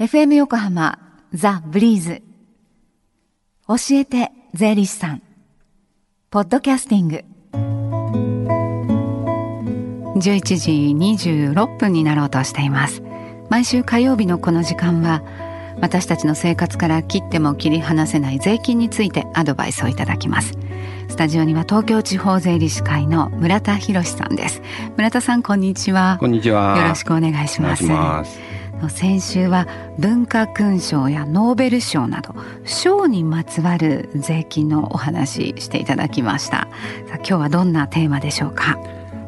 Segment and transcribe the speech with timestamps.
[0.00, 0.98] FM 横浜
[1.32, 2.22] ザ・ブリーズ。
[3.68, 5.22] 教えて税理士さん。
[6.30, 7.24] ポッドキャスティング。
[10.18, 13.04] 11時26分になろうとしています。
[13.50, 15.22] 毎週火曜日のこの時間は
[15.80, 20.54] 私たちの生活から切っても切り離せない税金についてアドバイスをいただきます。
[21.06, 24.60] スタジオには東京地方税理士会の村田博さんです。
[24.96, 26.16] 村田さんこんにちは。
[26.18, 26.76] こんにちは。
[26.78, 27.84] よろしくお願いします
[28.88, 29.66] 先週は
[29.98, 32.34] 文化勲章やノーベル賞など
[32.64, 36.68] 賞にまつわる税金のお話していただきました。
[37.08, 38.78] さあ今日はどんなテーマでしょうか？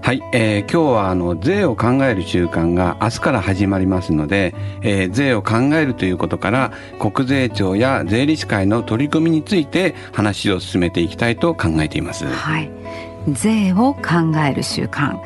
[0.03, 12.25] はい、えー、今日はあの税を考える習慣が明日から始まりますので、えー、税を考えるということから国税庁や税理士会の取り組みについて話を進めていきたいと考えています。
[12.25, 12.71] はい、
[13.33, 15.19] 税を考える習慣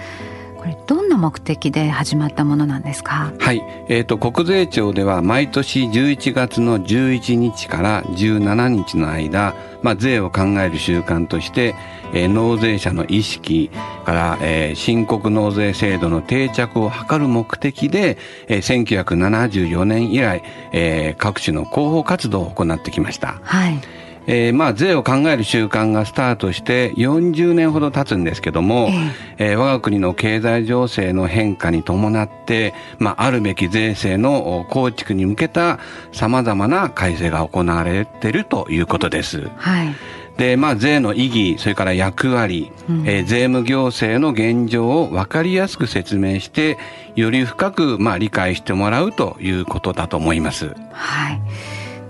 [0.60, 3.32] これどんな目的で始まったものなんですか？
[3.38, 11.75] はい、えーと、国税庁では毎年11月の11日から17日の間、まあ、税を考える習慣として、
[12.12, 13.70] えー、納税者の意識
[14.05, 23.41] から、えー、申告納税制度の定着を図る目的で、えー、1974年以来、えー、各種の広報活動を行ってきました。
[23.42, 23.80] はい
[24.27, 28.89] えー、まあ税を考える習慣がスタートして40年ほど経つんですけども、
[29.39, 35.79] えー、えー、我が国の経済情勢の変化に伴って、まあ、あるべき税制の構築に向けた
[36.13, 39.48] さまざまな改正が行われているということです。
[39.57, 39.95] はい
[40.41, 46.79] で、まあ、税の意義、それから役割、うん、えー、税務行政の現状を分かりやすく説明して、
[47.15, 50.75] より深く、まあ、理解してもらうということだと思います。
[50.93, 51.41] はい。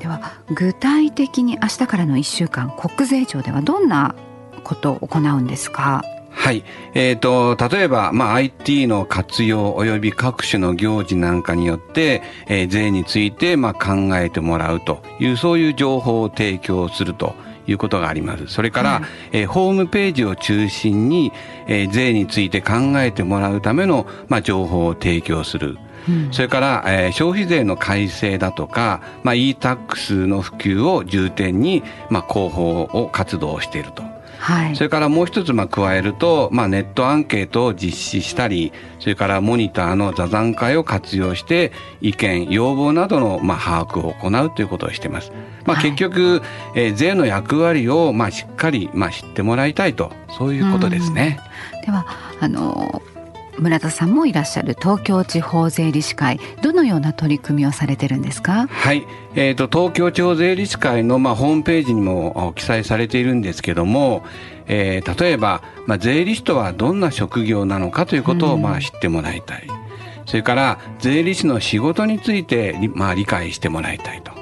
[0.00, 4.16] では具体的に明日からの1週間国税庁ではどんな
[4.64, 6.02] ことを行うんですか？
[6.32, 6.64] はい。
[6.94, 17.34] えっ、ー、と、例えば、まあ、IT の活用及び各種の行事なんかによって、えー、税について、まあ、考えてもらうという、そういう情報を提供すると
[17.66, 18.46] いうことがあります。
[18.46, 21.32] それから、はい、えー、ホームページを中心に、
[21.66, 25.78] えー、税について考えてもらうための、まあ、情報を提供する。
[26.30, 34.02] それから、えー、消費税の改正だとか、まあ、e-tax の普及を重点に、まあ、広報を活動していると。
[34.40, 45.30] はい、それからもう一つまあ加えると、まあ、ネットアンケートを実施したりそれからモニターの座談会を活用して意見要望などのまあ把握を行うということをしています。
[45.66, 51.38] まあ、結局、はい、えー、税の役割をまあしっかりまあ知ってもらいたいとそういうことですね。
[51.84, 52.06] では
[52.40, 53.02] あの
[53.60, 56.40] 村田さんもいらっしゃる東京地方税理士会。
[56.62, 58.66] どのような取り組みをされてるんですか？
[58.68, 64.24] はい、えーと、東京地方税理士会の、まあ、ホームページにも記載されているんですけども、
[64.66, 69.66] えー、例えば、まあ、税理士とはどんな職業なのかということを、まあ、知ってもらいたい、
[70.24, 74.32] それから税理士の仕事について、まあ、理解してもらいたいと。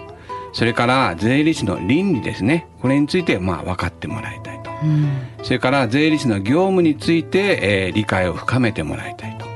[0.53, 2.67] それから税理士の倫理ですね。
[2.81, 4.48] これについてまあ分かってもらいたい。
[4.48, 4.48] と、
[4.83, 5.09] うん、
[5.43, 9.47] それから税理士の業務について、えー、理解を深めてもらいたいと。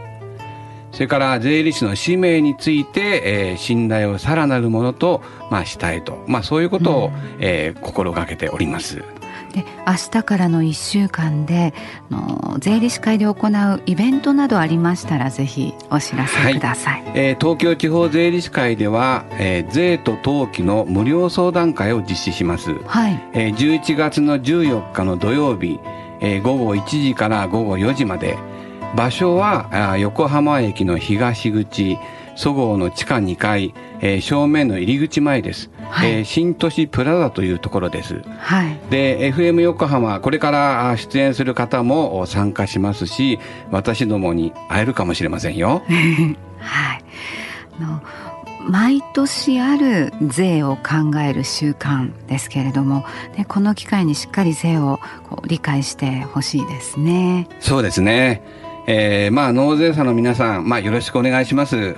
[0.93, 9.03] それから税理士の使命について、えー、信頼をさらなるものと、まあ、したいと、まあ、そういうことを、うん、えー、心がけております。
[9.53, 11.75] で明日からの1週間で
[12.11, 23.21] の税理士会で行うイベントなどありましたらぜひお知らせください、はい、えー、東京地方税理士会では、えー、税と登記の無料相談会を実施します、はい。
[23.33, 25.79] えー、11月の14日の土曜日、
[26.21, 28.37] えー、午後1時から午後4時まで。
[28.95, 31.99] 場所は横浜駅の東口
[32.35, 43.39] そごうの地下2階、えー、正面の入り口前です、はい、えー、新都市プラザというところです、はい、で FM 横浜これから出演する方も参加しますし
[43.71, 45.83] 私どもに会えるかもしれませんよ。
[46.59, 47.03] はい。
[47.81, 48.01] の
[48.69, 53.05] 毎年ある税を考える習慣ですけれども
[53.37, 57.49] でこの機会にしっかり税をこう理解してほしいですね。
[57.61, 58.43] そうですね。
[58.87, 61.97] えー、まあ納税者の皆さん、まあ、よろしくお願いします。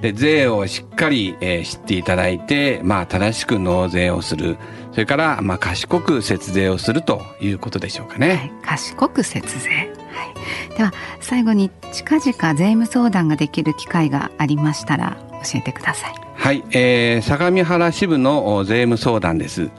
[0.00, 4.56] で税をしっかり、えー、知っていただいて、まあ、正しく納税をする
[4.92, 8.28] それから、まあ、賢く節税をするということでしょうかね。
[8.28, 16.14] はい、賢く節税、はい、では最後に近々税務相談ができる機会がありましたら教えてください。
[16.34, 19.70] はい、えー、相模原支部の税務相談です。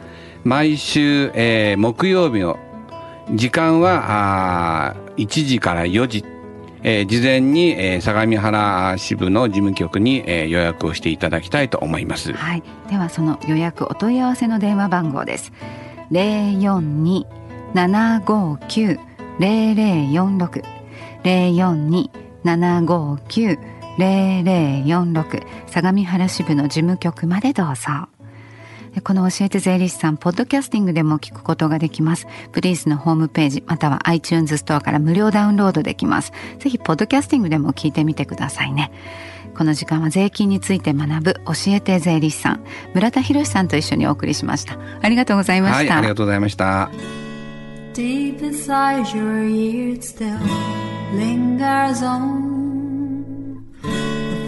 [0.43, 2.57] 毎週、えー、木曜日の
[3.33, 6.23] 時間はあ1時から4時
[6.83, 12.33] えー、事前に、えー、相模原支部の事務局に、えー、予約をしていただきたいと思います。
[12.33, 15.51] はい、ではその予約お問い合わせの電話番号です。
[16.09, 17.25] 零四二
[17.73, 18.99] 七五九
[19.39, 20.63] 零零四六
[21.23, 22.11] 零四二
[22.43, 23.57] 七五九
[23.97, 28.10] 0046相模原支部の事務局までどうぞ。
[28.99, 32.27] この教えて税理士さん、ポッドキャスティングでも聞くことができます。
[32.51, 36.33] プリースのホームページ、または iTunes ストアから無料ダウンロードできます。
[36.59, 38.91] ぜひ、ポッドキャスティングでも聞いてみてくださいね。
[39.55, 44.77] この時間は税金について学ぶ教えて税理士さん、村田博さんと一緒にお送りしました。
[45.01, 45.77] ありがとうございました。
[45.77, 46.89] はい、ありがとうございました。
[47.93, 50.37] Deep inside your ears still
[51.13, 52.50] lingers on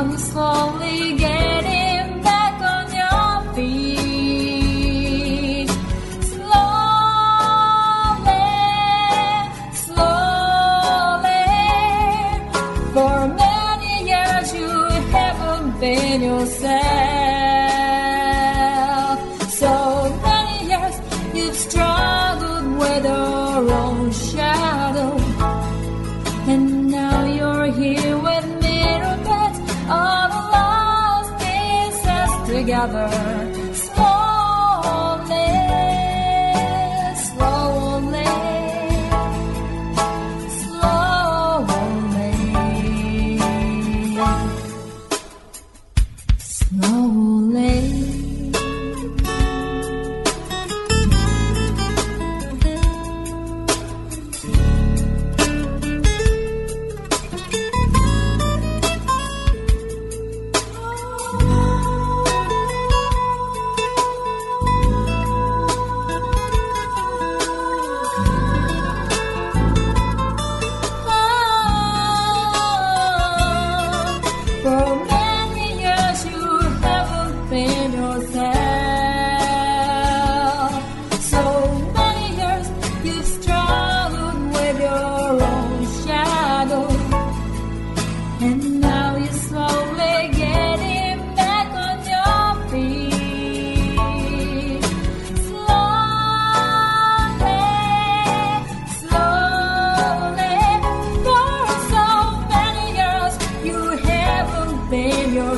[0.00, 4.08] Slowly getting back on your feet.
[6.24, 6.88] Slowly,
[9.74, 11.44] slowly.
[12.94, 14.72] For many years you
[15.12, 17.39] haven't been yourself.
[32.60, 33.69] Together.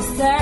[0.03, 0.42] monster.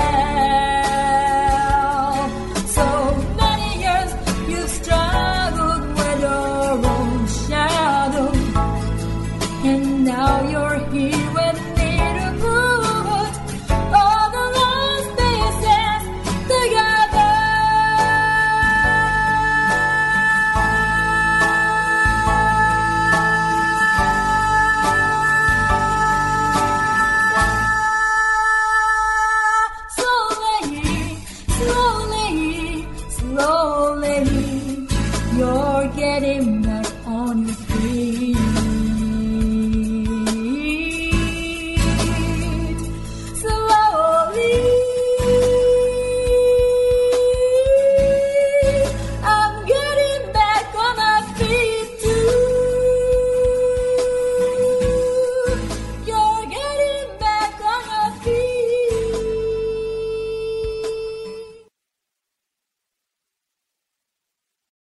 [36.11, 36.60] let